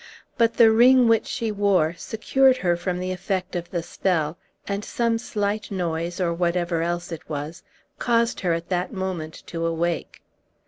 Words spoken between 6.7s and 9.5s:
else it was, caused her at that moment